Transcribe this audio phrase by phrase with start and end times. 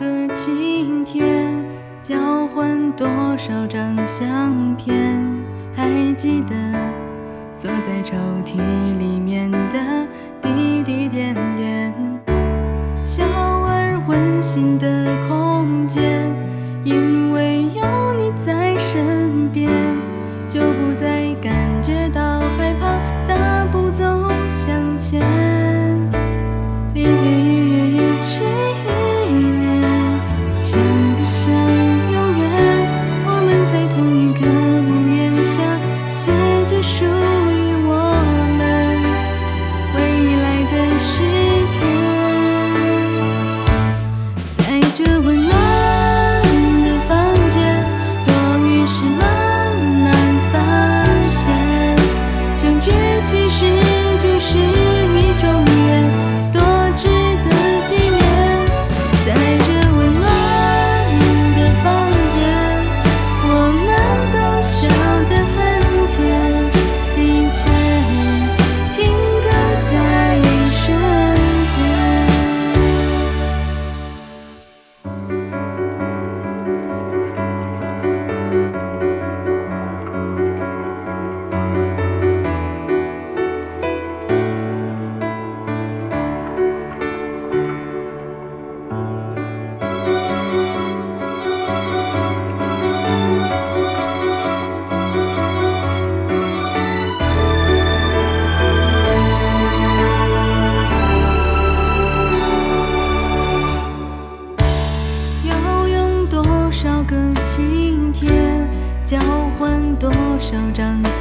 [0.00, 1.62] 个晴天
[1.98, 3.06] 交换多
[3.36, 5.22] 少张相片
[5.76, 6.54] 还记得
[7.52, 8.56] 锁在抽屉
[8.98, 10.08] 里面的
[10.40, 11.94] 滴滴点点。
[13.04, 14.99] 小而温馨的
[53.50, 53.79] 是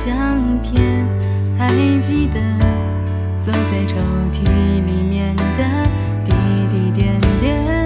[0.02, 1.06] 相片
[1.58, 1.68] 还
[2.02, 2.40] 记得
[3.36, 3.98] 锁在抽
[4.32, 4.46] 屉
[4.86, 5.44] 里面的
[6.24, 6.32] 滴
[6.72, 7.79] 滴点点。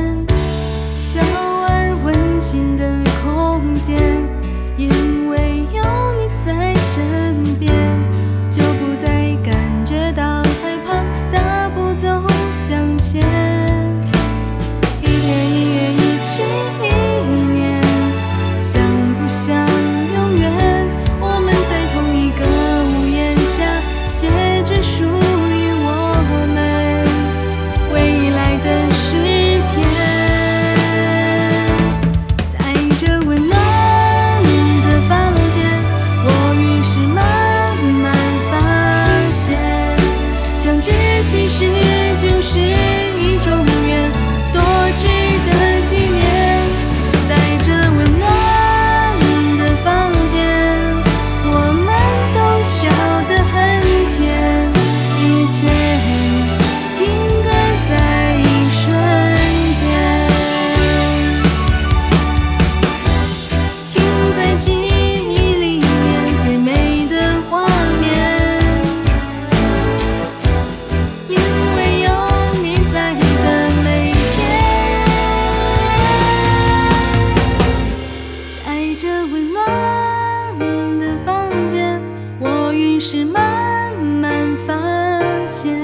[24.83, 25.89] 属于我
[26.53, 26.57] 们
[27.93, 27.95] 未
[28.31, 29.15] 来的诗
[29.71, 29.73] 篇。
[32.51, 32.53] 在
[32.99, 33.55] 这温暖
[34.83, 35.11] 的房
[35.51, 35.57] 间
[36.25, 36.27] 我
[36.59, 37.17] 于是慢
[38.03, 38.05] 慢
[38.51, 38.53] 发
[39.31, 39.41] 现
[40.59, 40.91] 相聚
[41.23, 41.65] 其实
[42.19, 42.92] 就是
[83.05, 84.73] 是慢慢发
[85.45, 85.77] 现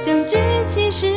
[0.00, 1.11] 相聚其实